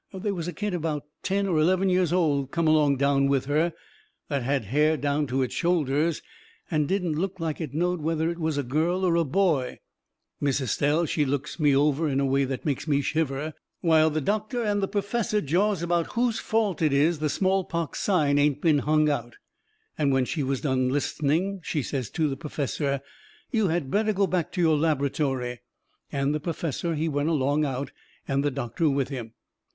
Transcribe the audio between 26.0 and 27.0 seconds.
And the perfessor